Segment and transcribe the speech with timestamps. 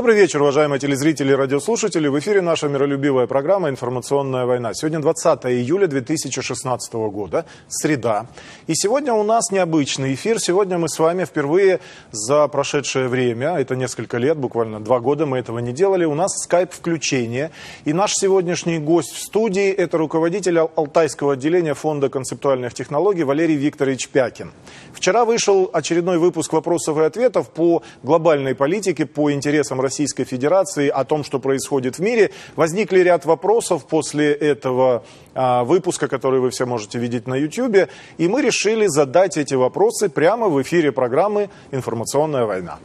[0.00, 2.08] Добрый вечер, уважаемые телезрители и радиослушатели.
[2.08, 4.72] В эфире наша миролюбивая программа «Информационная война».
[4.72, 8.26] Сегодня 20 июля 2016 года, среда.
[8.66, 10.40] И сегодня у нас необычный эфир.
[10.40, 11.80] Сегодня мы с вами впервые
[12.12, 16.32] за прошедшее время, это несколько лет, буквально два года мы этого не делали, у нас
[16.44, 17.50] скайп-включение.
[17.84, 24.08] И наш сегодняшний гость в студии– это руководитель Алтайского отделения Фонда концептуальных технологий Валерий Викторович
[24.08, 24.52] Пякин.
[24.94, 31.04] Вчера вышел очередной выпуск вопросов и ответов по глобальной политике, по интересам Российской Федерации, о
[31.04, 32.30] том, что происходит в мире.
[32.54, 35.02] Возникли ряд вопросов после этого
[35.34, 40.08] а, выпуска, который вы все можете видеть на YouTube, и мы решили задать эти вопросы
[40.08, 42.78] прямо в эфире программы «Информационная война».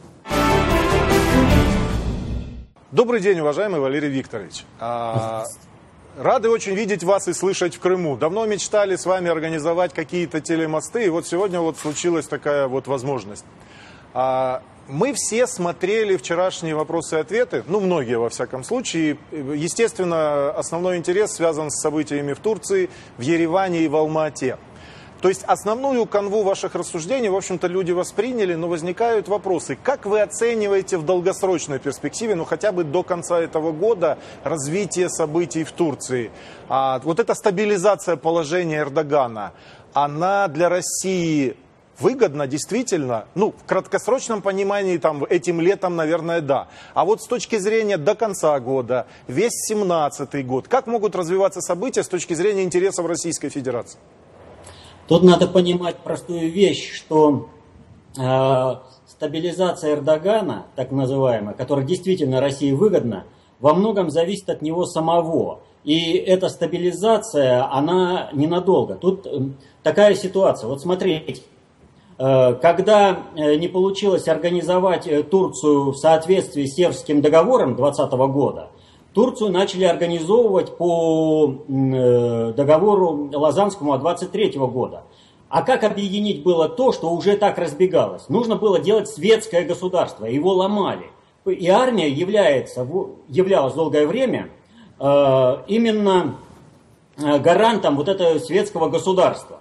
[2.90, 4.64] Добрый день, уважаемый Валерий Викторович.
[4.80, 5.44] А,
[6.18, 8.16] рады очень видеть вас и слышать в Крыму.
[8.16, 13.44] Давно мечтали с вами организовать какие-то телемосты, и вот сегодня вот случилась такая вот возможность.
[14.12, 19.18] А, мы все смотрели вчерашние вопросы и ответы, ну, многие во всяком случае.
[19.32, 24.58] Естественно, основной интерес связан с событиями в Турции, в Ереване и в Алма-Ате.
[25.20, 29.76] То есть основную канву ваших рассуждений, в общем-то, люди восприняли, но возникают вопросы.
[29.82, 35.64] Как вы оцениваете в долгосрочной перспективе, ну хотя бы до конца этого года, развитие событий
[35.64, 36.30] в Турции?
[36.68, 39.52] А, вот эта стабилизация положения Эрдогана,
[39.94, 41.56] она для России
[41.98, 46.68] выгодно действительно, ну, в краткосрочном понимании, там, этим летом, наверное, да.
[46.94, 52.02] А вот с точки зрения до конца года, весь 17 год, как могут развиваться события
[52.02, 53.98] с точки зрения интересов Российской Федерации?
[55.08, 57.48] Тут надо понимать простую вещь, что
[58.18, 58.74] э,
[59.06, 63.24] стабилизация Эрдогана, так называемая, которая действительно России выгодна,
[63.60, 65.60] во многом зависит от него самого.
[65.84, 68.96] И эта стабилизация, она ненадолго.
[68.96, 69.38] Тут э,
[69.84, 70.66] такая ситуация.
[70.66, 71.42] Вот смотрите,
[72.18, 78.70] когда э, не получилось организовать э, Турцию в соответствии с Севским договором 2020 года,
[79.12, 85.04] Турцию начали организовывать по договору Лазанскому от 23 года.
[85.48, 88.28] А как объединить было то, что уже так разбегалось?
[88.28, 91.06] Нужно было делать светское государство, его ломали.
[91.46, 92.86] И армия является,
[93.28, 94.50] являлась долгое время
[94.98, 96.36] именно
[97.16, 99.60] гарантом вот этого светского государства.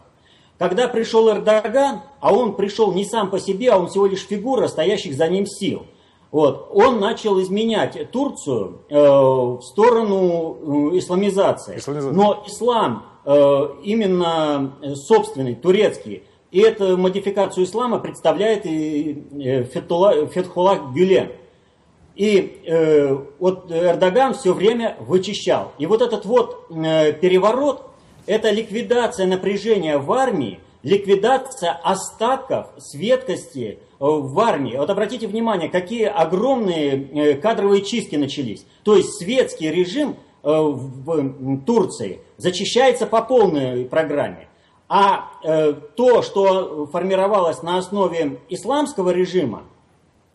[0.58, 4.68] Когда пришел Эрдоган, а он пришел не сам по себе, а он всего лишь фигура
[4.68, 5.86] стоящих за ним сил,
[6.32, 11.78] вот, он начал изменять Турцию э, в сторону э, исламизации.
[11.78, 12.14] Исламизация.
[12.14, 20.94] Но ислам э, именно собственный, турецкий, и эту модификацию ислама представляет и э, Фетхулlah, Фетхулlah
[20.94, 21.32] Гюлен.
[22.16, 25.74] И э, вот Эрдоган все время вычищал.
[25.78, 27.90] И вот этот вот э, переворот,
[28.26, 34.78] это ликвидация напряжения в армии, ликвидация остатков светкости э, в армии.
[34.78, 38.66] Вот обратите внимание, какие огромные э, кадровые чистки начались.
[38.84, 44.48] То есть светский режим э, в Турции зачищается по полной программе.
[44.88, 45.32] А
[45.96, 49.64] то, что формировалось на основе исламского режима,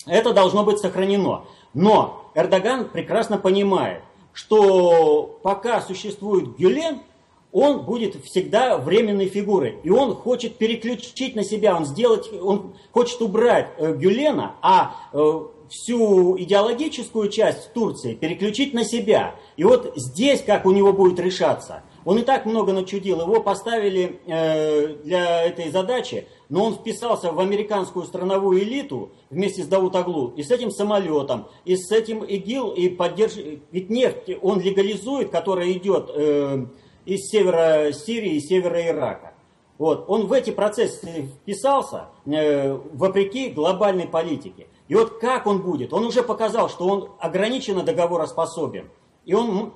[0.07, 1.45] это должно быть сохранено.
[1.73, 4.03] Но Эрдоган прекрасно понимает,
[4.33, 7.01] что пока существует Гюлен,
[7.53, 9.79] он будет всегда временной фигурой.
[9.83, 15.41] И он хочет переключить на себя, он, сделать, он хочет убрать э, Гюлена, а э,
[15.69, 19.35] всю идеологическую часть Турции переключить на себя.
[19.57, 21.83] И вот здесь как у него будет решаться.
[22.05, 27.39] Он и так много начудил, его поставили э, для этой задачи, но он вписался в
[27.39, 32.89] американскую страновую элиту вместе с Даутаглу, и с этим самолетом, и с этим ИГИЛ, и
[32.89, 33.35] поддерж...
[33.71, 36.11] Ведь нефть он легализует, которая идет...
[36.15, 36.67] Э,
[37.11, 39.35] из севера Сирии и севера Ирака.
[39.79, 40.05] Вот.
[40.09, 44.69] Он в эти процессы вписался э, вопреки глобальной политике.
[44.87, 45.93] И вот как он будет?
[45.93, 48.91] Он уже показал, что он ограниченно договороспособен.
[49.25, 49.73] И он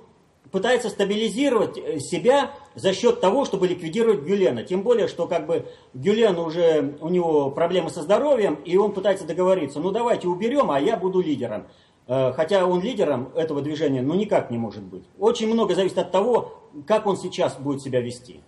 [0.53, 4.63] пытается стабилизировать э, себя за счет того, чтобы ликвидировать Гюлена.
[4.63, 9.27] Тем более, что как бы Гюлен уже, у него проблемы со здоровьем, и он пытается
[9.27, 9.81] договориться.
[9.81, 11.67] Ну давайте уберем, а я буду лидером.
[12.07, 15.05] Э, хотя он лидером этого движения, ну никак не может быть.
[15.19, 18.41] Очень много зависит от того, как он сейчас будет себя вести.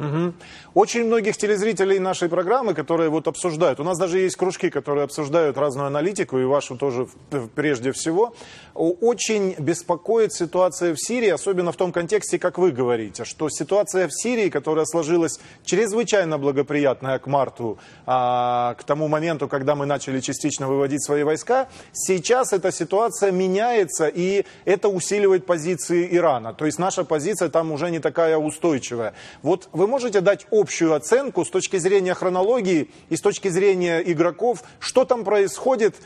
[0.00, 0.32] Угу.
[0.74, 5.58] Очень многих телезрителей нашей программы, которые вот обсуждают, у нас даже есть кружки, которые обсуждают
[5.58, 7.06] разную аналитику, и вашу тоже
[7.54, 8.34] прежде всего,
[8.74, 14.12] очень беспокоит ситуация в Сирии, особенно в том контексте, как вы говорите, что ситуация в
[14.12, 20.66] Сирии, которая сложилась чрезвычайно благоприятная к марту, а, к тому моменту, когда мы начали частично
[20.66, 26.54] выводить свои войска, сейчас эта ситуация меняется, и это усиливает позиции Ирана.
[26.54, 29.12] То есть наша позиция там уже не такая устойчивая.
[29.42, 34.62] Вот вы можете дать общую оценку с точки зрения хронологии и с точки зрения игроков,
[34.78, 35.96] что там происходит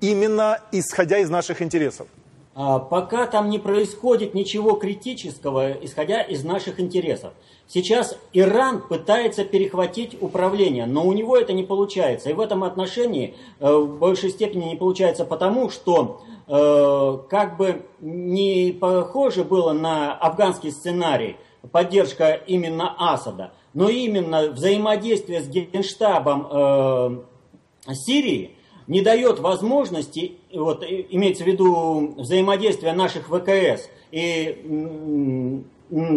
[0.00, 2.08] именно исходя из наших интересов?
[2.56, 7.32] А, пока там не происходит ничего критического, исходя из наших интересов.
[7.66, 12.30] Сейчас Иран пытается перехватить управление, но у него это не получается.
[12.30, 17.82] И в этом отношении э, в большей степени не получается потому, что э, как бы
[18.00, 21.36] не похоже было на афганский сценарий
[21.72, 28.52] поддержка именно Асада, но именно взаимодействие с генштабом э, Сирии–
[28.86, 35.62] не дает возможности, вот, имеется в виду взаимодействие наших ВКС и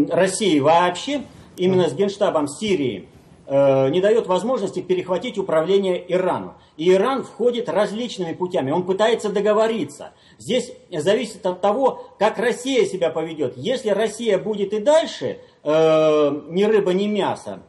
[0.09, 1.21] России вообще,
[1.55, 3.07] именно с Генштабом Сирии,
[3.49, 6.55] не дает возможности перехватить управление Ирану.
[6.75, 10.11] И Иран входит различными путями, он пытается договориться.
[10.37, 13.55] Здесь зависит от того, как Россия себя поведет.
[13.55, 17.61] Если Россия будет и дальше э, ни рыба, ни мясо,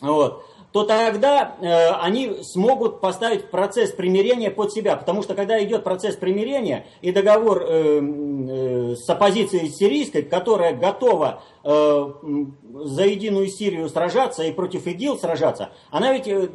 [0.00, 4.96] вот, то тогда э, они смогут поставить процесс примирения под себя.
[4.96, 8.00] Потому что когда идет процесс примирения и договор э, э,
[8.48, 12.12] с оппозицией сирийской, которая готова э,
[12.72, 16.48] за единую Сирию сражаться и против ИГИЛ сражаться, она ведь э,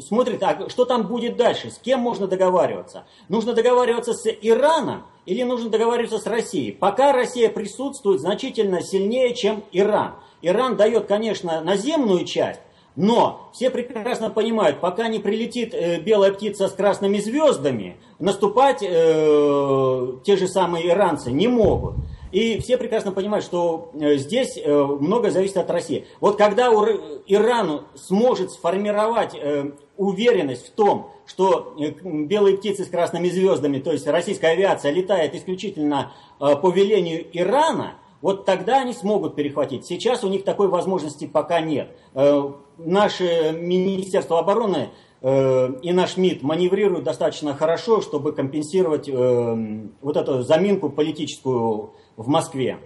[0.00, 3.04] смотрит, а что там будет дальше, с кем можно договариваться.
[3.28, 6.72] Нужно договариваться с Ираном или нужно договариваться с Россией.
[6.72, 10.14] Пока Россия присутствует значительно сильнее, чем Иран.
[10.42, 12.60] Иран дает, конечно, наземную часть,
[12.96, 20.12] но все прекрасно понимают, пока не прилетит э, белая птица с красными звездами, наступать э,
[20.24, 21.94] те же самые иранцы не могут.
[22.32, 26.06] И все прекрасно понимают, что э, здесь э, много зависит от России.
[26.18, 26.82] Вот когда у
[27.26, 34.06] Ирану сможет сформировать э, уверенность в том, что белые птицы с красными звездами, то есть
[34.06, 39.84] российская авиация, летает исключительно по велению Ирана, вот тогда они смогут перехватить.
[39.84, 41.90] Сейчас у них такой возможности пока нет.
[42.14, 44.90] Э, наше Министерство обороны
[45.20, 52.28] э, и наш МИД маневрируют достаточно хорошо, чтобы компенсировать э, вот эту заминку политическую в
[52.28, 52.78] Москве.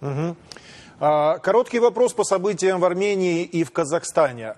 [0.00, 0.36] Угу.
[0.98, 4.54] Короткий вопрос по событиям в Армении и в Казахстане.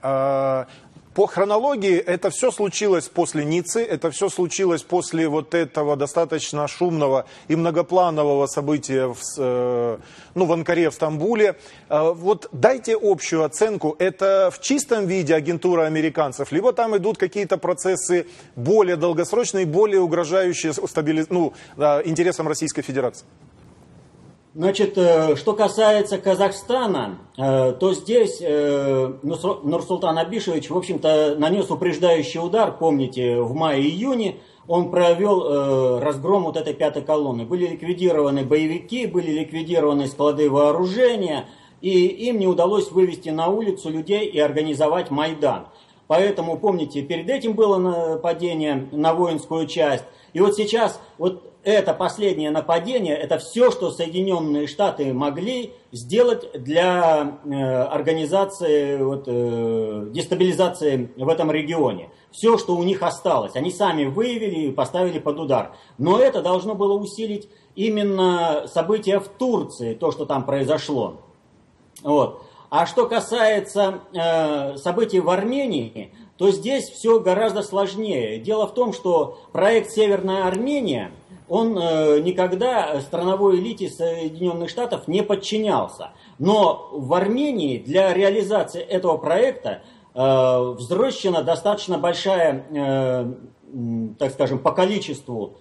[1.15, 7.27] По хронологии это все случилось после Ниццы, это все случилось после вот этого достаточно шумного
[7.49, 9.99] и многопланового события в, э,
[10.37, 11.57] ну, в Анкаре, в Стамбуле.
[11.89, 17.59] Э, вот дайте общую оценку, это в чистом виде агентура американцев, либо там идут какие-то
[17.59, 21.27] процессы более долгосрочные, более угрожающие стабили...
[21.29, 21.55] ну,
[22.05, 23.27] интересам Российской Федерации?
[24.53, 32.41] Значит, э, что касается Казахстана, э, то здесь э, Нурсултан Абишевич, в общем-то, нанес упреждающий
[32.41, 37.45] удар, помните, в мае-июне он провел разгром вот этой пятой колонны.
[37.45, 41.47] Были ликвидированы боевики, были ликвидированы склады вооружения,
[41.81, 45.67] и им не удалось вывести на улицу людей и организовать Майдан.
[46.07, 52.51] Поэтому, помните, перед этим было нападение на воинскую часть, и вот сейчас вот это последнее
[52.51, 61.29] нападение, это все, что Соединенные Штаты могли сделать для э, организации вот, э, дестабилизации в
[61.29, 62.09] этом регионе.
[62.31, 65.73] Все, что у них осталось, они сами выявили и поставили под удар.
[65.99, 71.21] Но это должно было усилить именно события в Турции, то, что там произошло.
[72.03, 72.43] Вот.
[72.71, 78.39] А что касается э, событий в Армении, то здесь все гораздо сложнее.
[78.39, 81.13] Дело в том, что проект Северная Армения–
[81.51, 86.13] он э, никогда страновой элите Соединенных Штатов не подчинялся.
[86.39, 89.83] Но в Армении для реализации этого проекта
[90.15, 93.33] э, взрощена достаточно большая, э,
[94.21, 95.57] так скажем, по количеству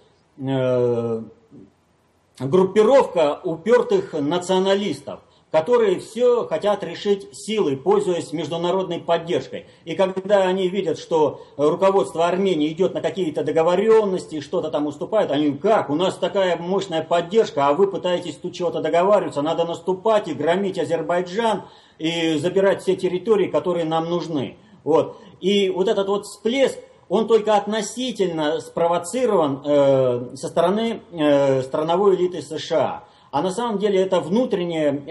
[2.38, 5.20] группировка упертых националистов
[5.50, 9.66] которые все хотят решить силой, пользуясь международной поддержкой.
[9.84, 15.52] И когда они видят, что руководство Армении идет на какие-то договоренности, что-то там уступает, они
[15.52, 20.34] как, у нас такая мощная поддержка, а вы пытаетесь тут чего-то договариваться, надо наступать и
[20.34, 21.62] громить Азербайджан
[21.98, 24.56] и забирать все территории, которые нам нужны.
[24.84, 25.18] Вот.
[25.40, 26.78] И вот этот вот всплеск,
[27.08, 33.02] он только относительно спровоцирован э, со стороны э, страновой элиты США.
[33.30, 35.02] А на самом деле это внутренняя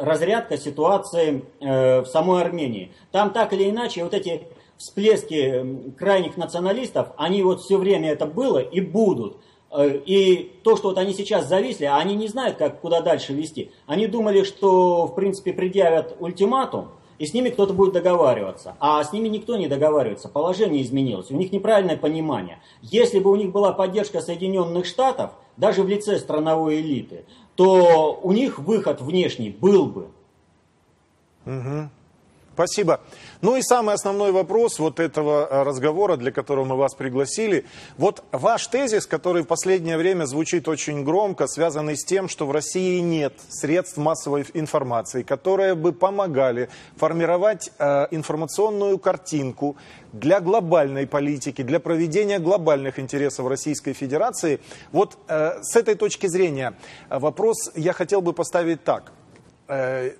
[0.00, 2.92] разрядка ситуации э, в самой Армении.
[3.12, 4.42] Там так или иначе вот эти
[4.76, 9.36] всплески крайних националистов, они вот все время это было и будут.
[9.70, 13.70] Э, и то, что вот они сейчас зависли, они не знают, как, куда дальше вести.
[13.86, 16.88] Они думали, что, в принципе, предъявят ультиматум,
[17.18, 18.76] и с ними кто-то будет договариваться.
[18.80, 22.60] А с ними никто не договаривается, положение изменилось, у них неправильное понимание.
[22.80, 28.32] Если бы у них была поддержка Соединенных Штатов, даже в лице страновой элиты, то у
[28.32, 30.08] них выход внешний был бы.
[31.44, 31.90] Угу.
[32.54, 33.00] Спасибо.
[33.40, 37.64] Ну и самый основной вопрос вот этого э, разговора, для которого мы вас пригласили.
[37.96, 42.52] Вот ваш тезис, который в последнее время звучит очень громко, связанный с тем, что в
[42.52, 49.76] России нет средств массовой информации, которые бы помогали формировать э, информационную картинку
[50.12, 54.60] для глобальной политики, для проведения глобальных интересов Российской Федерации.
[54.92, 56.74] Вот э, с этой точки зрения
[57.08, 59.12] вопрос я хотел бы поставить так–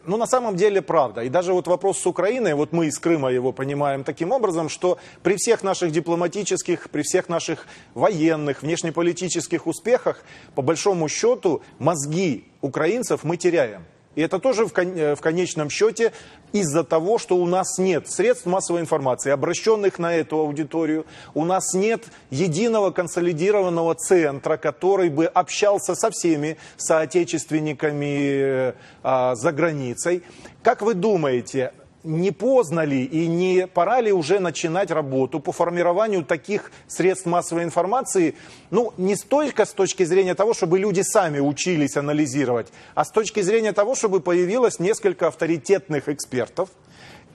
[0.06, 1.22] ну, на самом деле, правда.
[1.22, 4.98] И даже вот вопрос с Украиной, вот мы из Крыма его понимаем таким образом, что
[5.22, 13.24] при всех наших дипломатических, при всех наших военных, внешнеполитических успехах, по большому счету, мозги украинцев
[13.24, 13.84] мы теряем.
[14.14, 16.12] И это тоже э, в конечном счете
[16.52, 21.06] из-за того, что у нас нет средств массовой информации, обращенных на эту аудиторию.
[21.34, 29.52] У нас нет единого консолидированного центра, который бы общался со всеми соотечественниками э, э, за
[29.52, 30.22] границей.
[30.62, 31.72] Как вы думаете,
[32.04, 37.64] не поздно ли и не пора ли уже начинать работу по формированию таких средств массовой
[37.64, 38.34] информации,
[38.70, 43.40] ну, не столько с точки зрения того, чтобы люди сами учились анализировать, а с точки
[43.40, 46.70] зрения того, чтобы появилось несколько авторитетных экспертов,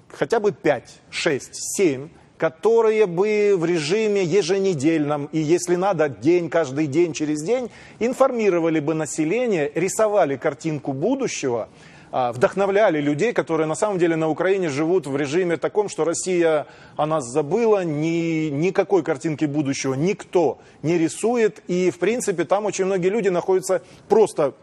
[0.09, 6.87] хотя бы 5, 6, 7, которые бы в режиме еженедельном и, если надо, день, каждый
[6.87, 11.69] день, через день, информировали бы население, рисовали картинку будущего–
[12.11, 17.05] вдохновляли людей, которые на самом деле на Украине живут в режиме таком, что Россия о
[17.05, 21.61] нас забыла, ни, никакой картинки будущего никто не рисует.
[21.67, 24.53] И, в принципе, там очень многие люди находятся просто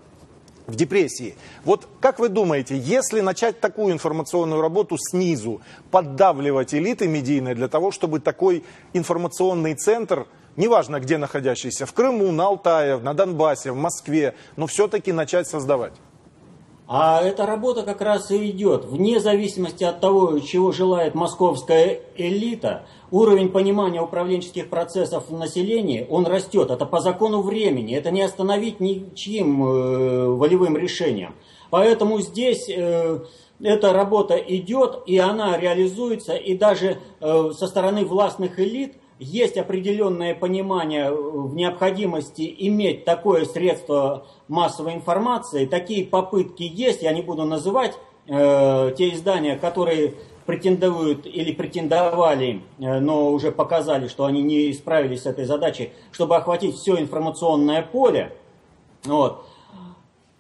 [0.67, 1.37] в депрессии.
[1.65, 5.61] Вот как вы думаете, если начать такую информационную работу снизу,
[5.91, 12.47] поддавливать элиты медийные для того, чтобы такой информационный центр, неважно где находящийся, в Крыму, на
[12.47, 15.93] Алтае, на Донбассе, в Москве, но все-таки начать создавать?
[16.87, 18.85] А эта работа как раз и идет.
[18.85, 26.27] Вне зависимости от того, чего желает московская элита, уровень понимания управленческих процессов в населении, он
[26.27, 26.71] растет.
[26.71, 27.97] Это по закону времени.
[27.97, 31.35] Это не остановить ничьим э, волевым решением.
[31.71, 33.21] Поэтому здесь э,
[33.63, 40.35] эта работа идет, и она реализуется, и даже э, со стороны властных элит– есть определенное
[40.35, 45.67] понимание в необходимости иметь такое средство массовой информации.
[45.67, 47.95] Такие попытки есть, я не буду называть
[48.27, 50.15] э, те издания, которые
[50.47, 56.37] претендуют или претендовали, э, но уже показали, что они не справились с этой задачей, чтобы
[56.37, 58.33] охватить все информационное поле.
[59.05, 59.47] Вот.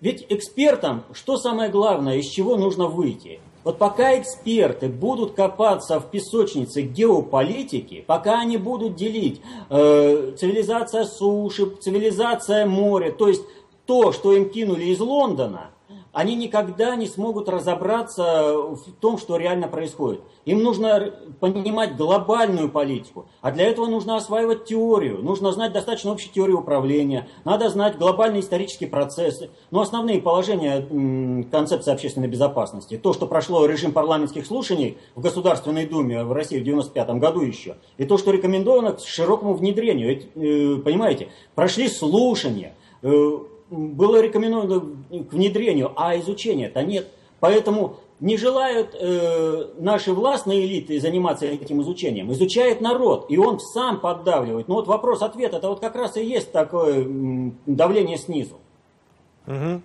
[0.00, 3.40] Ведь экспертам, что самое главное, из чего нужно выйти?
[3.64, 9.40] Вот пока эксперты будут копаться в песочнице геополитики, пока они будут делить
[9.70, 13.42] э, цивилизация суши, цивилизация моря, то есть
[13.86, 15.70] то, что им кинули из Лондона,
[16.14, 20.20] они никогда не смогут разобраться в том, что реально происходит.
[20.44, 26.30] Им нужно понимать глобальную политику, а для этого нужно осваивать теорию, нужно знать достаточно общей
[26.30, 33.26] теории управления, надо знать глобальные исторические процессы, но основные положения концепции общественной безопасности, то, что
[33.26, 38.18] прошло режим парламентских слушаний в Государственной Думе в России в 95 году еще, и то,
[38.18, 43.38] что рекомендовано к широкому внедрению, э, понимаете, прошли слушания, э,
[43.74, 47.08] было рекомендовано к внедрению, а изучения-то нет.
[47.40, 52.32] Поэтому не желают э, наши властные элиты заниматься этим изучением.
[52.32, 54.68] Изучает народ, и он сам поддавливает.
[54.68, 57.06] Но вот вопрос-ответ, это вот как раз и есть такое
[57.66, 58.54] давление снизу.
[59.46, 59.82] Угу.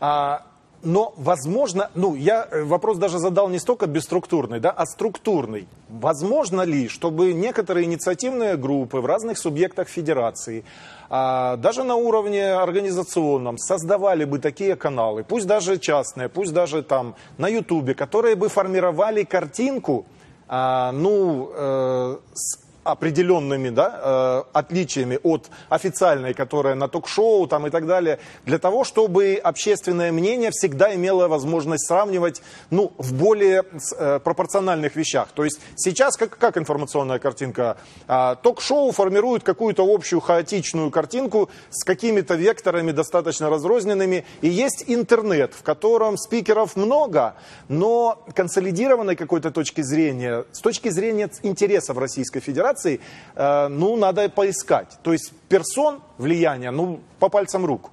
[0.00, 0.46] А,
[0.86, 5.66] но, возможно, ну, я э, вопрос даже задал не столько бесструктурный, да, а структурный.
[5.88, 10.64] Возможно ли, чтобы некоторые инициативные группы в разных субъектах федерации,
[11.10, 17.16] а, даже на уровне организационном, создавали бы такие каналы, пусть даже частные, пусть даже там
[17.36, 20.06] на Ютубе, которые бы формировали картинку,
[20.46, 27.70] а, ну, э, с определенными да, э, отличиями от официальной, которая на ток-шоу там, и
[27.70, 33.64] так далее, для того, чтобы общественное мнение всегда имело возможность сравнивать ну, в более
[33.98, 35.28] э, пропорциональных вещах.
[35.34, 37.76] То есть сейчас как, как информационная картинка?
[38.08, 45.54] Э, ток-шоу формирует какую-то общую хаотичную картинку с какими-то векторами достаточно разрозненными, и есть интернет,
[45.54, 47.34] в котором спикеров много,
[47.68, 53.00] но консолидированной какой-то точки зрения, с точки зрения интересов Российской Федерации, администрации,
[53.34, 54.98] э, ну, надо поискать.
[55.02, 57.90] То есть персон влияния, ну, по пальцам рук.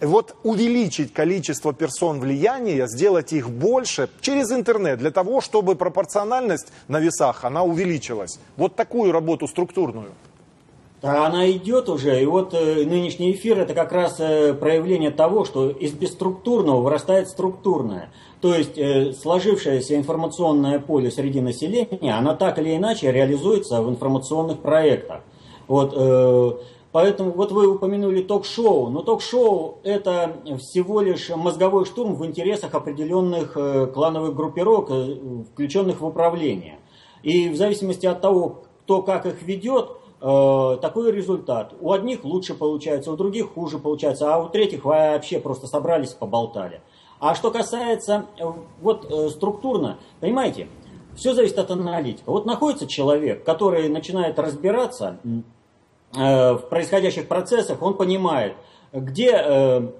[0.00, 7.00] Вот увеличить количество персон влияния, сделать их больше через интернет, для того, чтобы пропорциональность на
[7.00, 8.38] весах, она увеличилась.
[8.56, 10.10] Вот такую работу структурную.
[11.02, 15.44] Да, она идет уже, и вот э, нынешний эфир это как раз э, проявление того,
[15.44, 18.10] что из бесструктурного вырастает структурное.
[18.40, 24.60] То есть э, сложившееся информационное поле среди населения, она так или иначе реализуется в информационных
[24.60, 25.20] проектах.
[25.68, 26.52] Вот, э,
[26.92, 33.52] поэтому вот вы упомянули ток-шоу, но ток-шоу это всего лишь мозговой штурм в интересах определенных
[33.56, 35.16] э, клановых группировок, э,
[35.52, 36.78] включенных в управление.
[37.22, 41.74] И в зависимости от того, кто как их ведет, Э, такой результат.
[41.78, 46.80] У одних лучше получается, у других хуже получается, а у третьих вообще просто собрались, поболтали.
[47.20, 48.44] А что касается э,
[48.80, 50.68] вот э, структурно, понимаете,
[51.16, 52.30] все зависит от аналитика.
[52.30, 55.18] Вот находится человек, который начинает разбираться
[56.12, 58.54] в происходящих процессах, он понимает,
[58.92, 59.90] где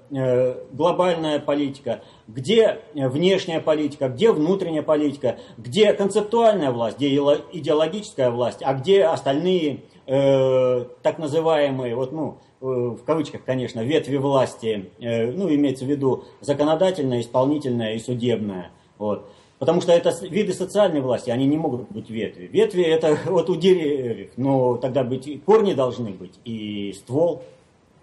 [0.71, 8.73] глобальная политика, где внешняя политика, где внутренняя политика, где концептуальная власть, где идеологическая власть, а
[8.73, 15.53] где остальные э, так называемые, вот, ну, э, в кавычках, конечно, ветви власти, э, ну,
[15.53, 18.71] имеется в виду законодательная, исполнительная и судебная.
[18.97, 19.29] Вот.
[19.59, 22.47] Потому что это виды социальной власти, они не могут быть ветви.
[22.47, 27.43] Ветви это вот у деревьев, но тогда быть корни должны быть и ствол.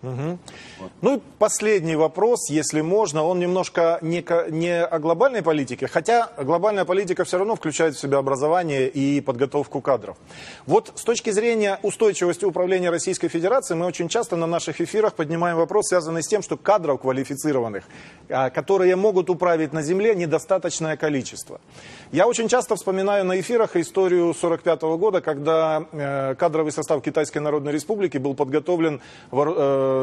[0.04, 0.38] Угу.
[1.00, 6.84] Ну и последний вопрос, если можно, он немножко не, не о глобальной политике, хотя глобальная
[6.84, 10.16] политика все равно включает в себя образование и подготовку кадров.
[10.66, 15.56] Вот с точки зрения устойчивости управления Российской Федерацией, мы очень часто на наших эфирах поднимаем
[15.56, 17.84] вопрос, связанный с тем, что кадров квалифицированных,
[18.28, 21.60] а, которые могут управить на земле, недостаточное количество.
[22.12, 27.72] Я очень часто вспоминаю на эфирах историю 1945 года, когда э, кадровый состав Китайской Народной
[27.72, 29.00] Республики был подготовлен
[29.32, 29.36] э,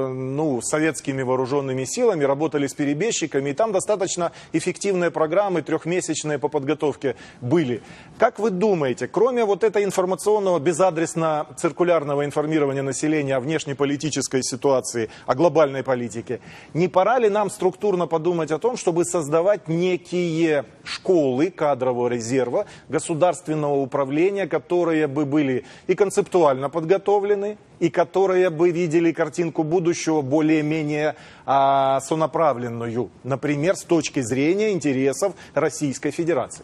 [0.09, 7.15] ну, советскими вооруженными силами, работали с перебежчиками, и там достаточно эффективные программы, трехмесячные по подготовке
[7.41, 7.81] были.
[8.17, 15.83] Как вы думаете, кроме вот этого информационного, безадресно-циркулярного информирования населения о внешнеполитической ситуации, о глобальной
[15.83, 16.39] политике,
[16.73, 23.75] не пора ли нам структурно подумать о том, чтобы создавать некие школы кадрового резерва государственного
[23.75, 31.15] управления, которые бы были и концептуально подготовлены, и которые бы видели картинку будущего более-менее
[31.47, 36.63] а, сонаправленную, например, с точки зрения интересов Российской Федерации.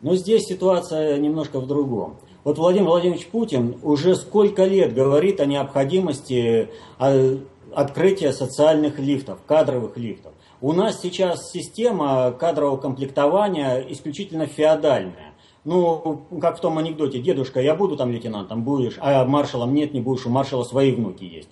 [0.00, 2.16] Но здесь ситуация немножко в другом.
[2.44, 7.38] Вот Владимир Владимирович Путин уже сколько лет говорит о необходимости а,
[7.74, 10.32] открытия социальных лифтов, кадровых лифтов.
[10.62, 15.25] У нас сейчас система кадрового комплектования исключительно феодальная.
[15.66, 20.00] Ну, как в том анекдоте, дедушка, я буду там лейтенантом, будешь, а маршалом нет, не
[20.00, 21.48] будешь, у маршала свои внуки есть.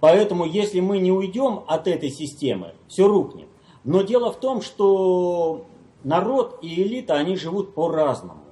[0.00, 3.46] Поэтому, если мы не уйдем от этой системы, все рухнет.
[3.84, 5.66] Но дело в том, что
[6.02, 8.42] народ и элита, они живут по-разному.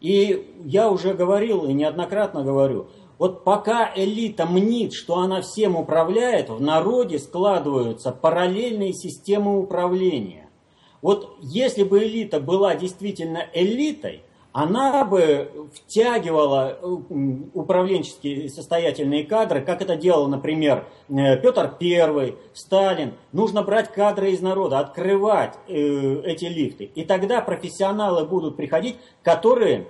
[0.00, 6.50] И я уже говорил и неоднократно говорю, вот пока элита мнит, что она всем управляет,
[6.50, 10.50] в народе складываются параллельные системы управления.
[11.02, 14.22] Вот если бы элита была действительно элитой,
[14.56, 16.86] она бы втягивала э,
[17.52, 23.12] управленческие состоятельные кадры, как это делал, например, э, Петр I, Сталин.
[23.32, 26.84] Нужно брать кадры из народа, открывать э, эти лифты.
[26.94, 29.88] И тогда профессионалы будут приходить, которые,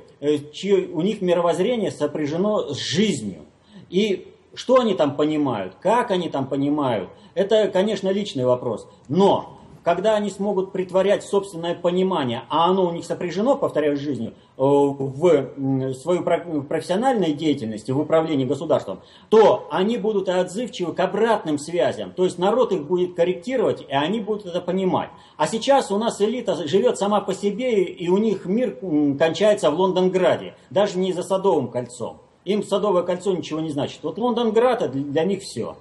[0.53, 3.43] чьи, у них мировоззрение сопряжено с жизнью.
[3.89, 8.89] И что они там понимают, как они там понимают, это, конечно, личный вопрос.
[9.07, 9.56] Но
[9.87, 14.61] когда они смогут притворять собственное понимание, а оно у них сопряжено, повторяю, с жизнью, э,
[14.61, 22.11] в свою профессиональной деятельности, в управлении государством, то они будут отзывчивы к обратным связям.
[22.11, 25.11] То есть народ их будет корректировать, и они будут это понимать.
[25.37, 28.77] А сейчас у нас элита живет сама по себе, и у них мир
[29.17, 32.23] кончается в Лондонграде, даже не за Садовым кольцом.
[32.45, 34.01] Им Садовое кольцо ничего не значит.
[34.03, 35.77] Вот Лондонград для них все.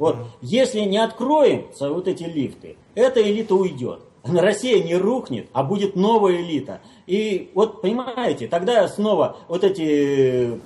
[0.00, 4.00] Вот, если не откроются вот эти лифты, эта элита уйдет.
[4.24, 6.80] Россия не рухнет, а будет новая элита.
[7.06, 10.58] И вот, понимаете, тогда снова вот эти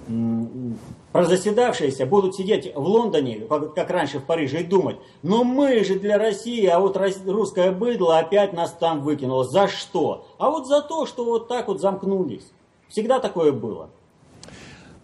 [1.11, 3.41] прозаседавшиеся будут сидеть в Лондоне,
[3.75, 8.19] как раньше в Париже, и думать, ну мы же для России, а вот русское быдло
[8.19, 9.43] опять нас там выкинуло.
[9.43, 10.29] За что?
[10.39, 12.53] А вот за то, что вот так вот замкнулись.
[12.89, 13.91] Всегда такое было.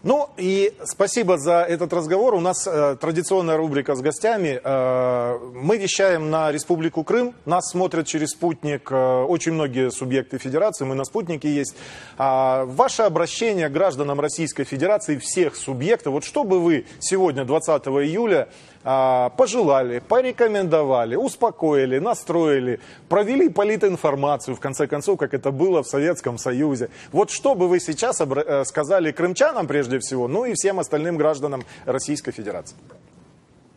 [0.03, 2.35] Ну и спасибо за этот разговор.
[2.35, 4.59] У нас э, традиционная рубрика с гостями.
[4.65, 7.35] Э, мы вещаем на Республику Крым.
[7.45, 10.87] Нас смотрят через спутник э, очень многие субъекты Федерации.
[10.87, 11.77] Мы на спутнике есть.
[12.17, 16.15] А, ваше обращение гражданам Российской Федерации, всех субъектов.
[16.15, 18.49] Вот что бы вы сегодня, 20 июля,
[18.83, 26.88] пожелали, порекомендовали, успокоили, настроили, провели политинформацию, в конце концов, как это было в Советском Союзе.
[27.12, 31.62] Вот что бы вы сейчас э, сказали крымчанам прежде всего, ну и всем остальным гражданам
[31.85, 32.77] Российской Федерации?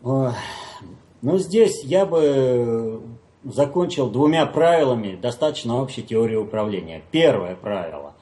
[0.04, 3.02] Ну, здесь я бы
[3.44, 7.02] закончил двумя правилами достаточно общей теории управления.
[7.12, 8.13] Первое правило.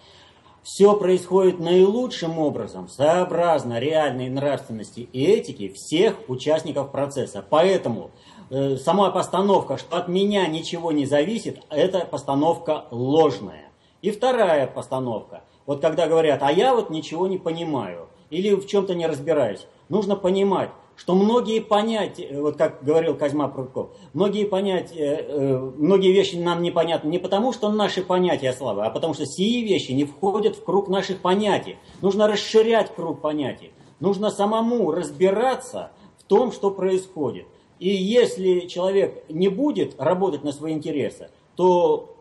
[0.64, 7.44] Все происходит наилучшим образом, сообразно реальной нравственности и этике всех участников процесса.
[7.50, 8.12] Поэтому
[8.52, 13.70] э, сама постановка, что от меня ничего не зависит, это постановка ложная.
[14.04, 15.44] И вторая постановка.
[15.66, 19.66] Вот когда говорят, а я вот ничего не понимаю или в чем-то не разбираюсь.
[19.90, 20.70] Нужно понимать,
[21.02, 27.10] что многие понятия, вот как говорил Козьма Прудков, многие понятия, э, многие вещи нам непонятны
[27.10, 30.90] не потому, что наши понятия слабы, а потому что сии вещи не входят в круг
[30.90, 31.78] наших понятий.
[32.04, 33.72] Нужно расширять круг понятий.
[34.00, 37.48] Нужно самому разбираться в том, что происходит.
[37.80, 42.16] И если человек не будет работать на свои интересы, то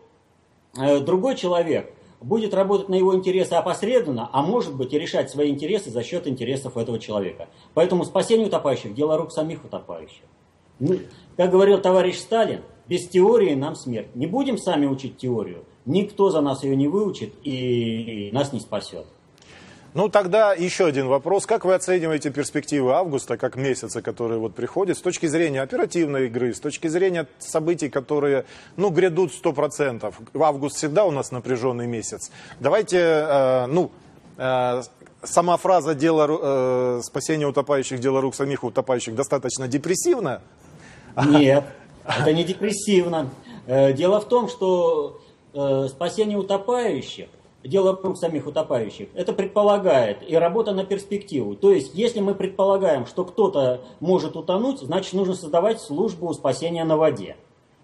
[0.75, 5.49] э, другой человек– будет работать на его интересы опосредованно, а может быть и решать свои
[5.49, 7.49] интересы за счет интересов этого человека.
[7.73, 10.23] Поэтому спасение утопающих– дело рук самих утопающих.
[10.79, 10.99] Ну,
[11.37, 14.15] как говорил товарищ Сталин, без теории нам смерть.
[14.15, 19.05] Не будем сами учить теорию, никто за нас ее не выучит и нас не спасет.
[19.93, 21.45] Ну, тогда еще один вопрос.
[21.45, 26.53] Как вы оцениваете перспективы августа, как месяца, которые вот приходят, с точки зрения оперативной игры,
[26.53, 28.45] с точки зрения событий, которые,
[28.77, 30.13] ну, грядут 100%?
[30.39, 32.31] Август всегда у нас напряженный месяц.
[32.61, 33.91] Давайте, э, ну,
[34.37, 34.81] э,
[35.23, 40.41] сама фраза «дело, э, «спасение утопающих, дело рук самих утопающих» достаточно депрессивна?
[41.27, 41.65] Нет,
[42.05, 43.29] это не депрессивно.
[43.67, 45.19] Э, дело в том, что
[45.53, 47.27] э, спасение утопающих
[47.63, 51.55] дело рук самих утопающих, это предполагает и работа на перспективу.
[51.55, 56.97] То есть, если мы предполагаем, что кто-то может утонуть, значит, нужно создавать службу спасения на
[56.97, 57.35] воде.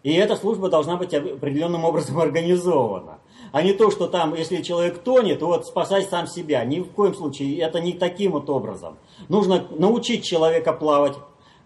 [0.04, 3.20] И эта служба должна быть определенным образом организована.
[3.52, 6.64] А не то, что там, если человек тонет, вот спасай сам себя.
[6.66, 8.98] Ни в коем случае это не таким вот образом.
[9.30, 11.16] Нужно научить человека плавать,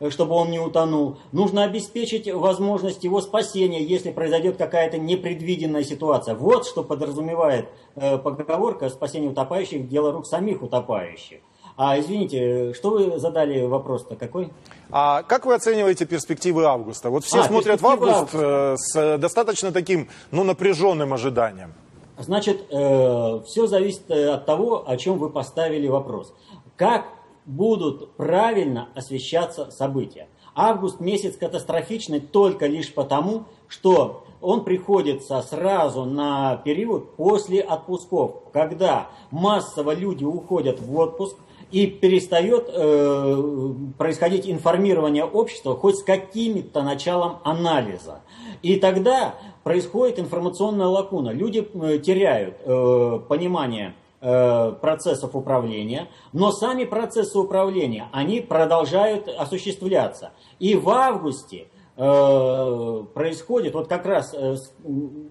[0.09, 1.17] чтобы он не утонул.
[1.31, 6.35] Нужно обеспечить возможность его спасения, если произойдет какая-то непредвиденная ситуация.
[6.35, 11.39] Вот что подразумевает э, поговорка «спасение утопающих– дело рук самих утопающих».
[11.77, 14.49] А, извините, что вы задали вопрос-то какой?
[14.91, 17.09] А как вы оцениваете перспективы августа?
[17.09, 21.73] Вот все а, смотрят в август э, с достаточно таким, ну, напряженным ожиданием.
[22.19, 26.33] Значит, э, все зависит э, от того, о чем вы поставили вопрос.
[26.75, 27.05] Как
[27.45, 30.27] будут правильно освещаться события.
[30.53, 39.09] Август месяц катастрофичный только лишь потому, что он приходится сразу на период после отпусков, когда
[39.29, 41.37] массово люди уходят в отпуск
[41.71, 48.21] и перестает э, происходить информирование общества хоть с каким-то началом анализа.
[48.61, 51.31] И тогда происходит информационная лакуна.
[51.31, 60.31] Люди э, теряют э, понимание процессов управления, но сами процессы управления, они продолжают осуществляться.
[60.59, 64.57] И в августе э, происходит вот как раз э,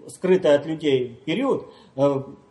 [0.08, 1.72] скрытый от людей период,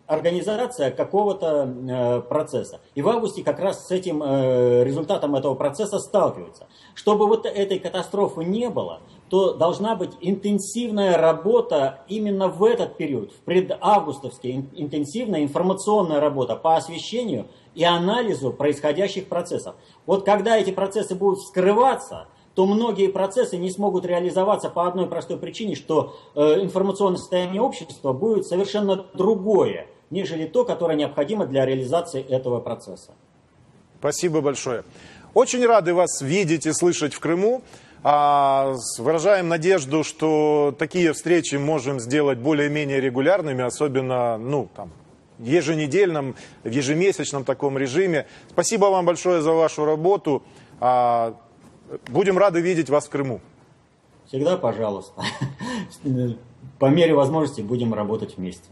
[0.10, 2.82] организация какого-то э, процесса.
[2.95, 6.67] И в августе как раз с этим э, результатом этого процесса сталкиваются.
[6.95, 13.32] Чтобы вот этой катастрофы не было, то должна быть интенсивная работа именно в этот период,
[13.32, 19.76] в предавгустовский, интенсивная информационная работа по освещению и анализу происходящих процессов.
[20.06, 25.38] Вот когда эти процессы будут скрываться, то многие процессы не смогут реализоваться по одной простой
[25.38, 32.22] причине, что э, информационное состояние общества будет совершенно другое, нежели то, которое необходимо для реализации
[32.22, 33.12] этого процесса.
[34.00, 34.84] Спасибо большое.
[35.34, 37.62] Очень рады вас видеть и слышать в Крыму.
[38.02, 44.92] А, выражаем надежду, что такие встречи можем сделать более-менее регулярными, особенно ну, там,
[45.40, 48.26] еженедельном, в ежемесячном таком режиме.
[48.50, 50.44] Спасибо вам большое за вашу работу.
[50.80, 51.36] А,
[52.08, 53.42] будем рады видеть вас в Крыму.
[54.28, 55.22] Всегда пожалуйста.
[56.80, 58.70] По мере возможности будем работать вместе.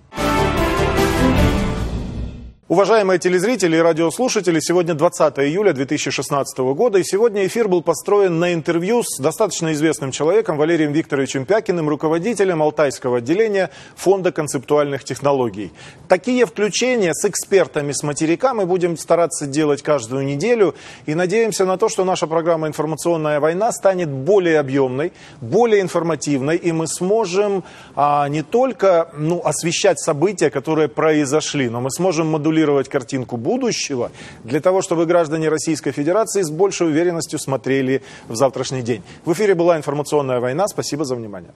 [2.69, 8.53] Уважаемые телезрители и радиослушатели, сегодня 20 июля 2016 года, и сегодня эфир был построен на
[8.53, 15.71] интервью с достаточно известным человеком Валерием Викторовичем Пякиным, руководителем Алтайского отделения Фонда концептуальных технологий.
[16.09, 20.75] Такие включения с экспертами с материка мы будем стараться делать каждую неделю,
[21.05, 26.73] и надеемся на то, что наша программа «Информационная война» станет более объемной, более информативной, и
[26.73, 27.63] мы сможем
[27.95, 34.11] а, не только ну, освещать события, которые произошли, но мы сможем модулировать смоделировать картинку будущего,
[34.43, 39.03] для того, чтобы граждане Российской Федерации с большей уверенностью смотрели в завтрашний день.
[39.25, 40.67] В эфире была информационная война.
[40.67, 41.51] Спасибо за внимание.